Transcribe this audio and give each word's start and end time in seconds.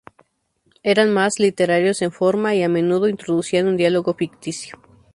Eran 0.81 1.13
más 1.13 1.37
literarios 1.37 2.01
en 2.01 2.11
forma 2.11 2.55
y, 2.55 2.63
a 2.63 2.69
menudo, 2.69 3.07
introducían 3.07 3.67
un 3.67 3.77
diálogo 3.77 4.15
ficticio. 4.15 4.79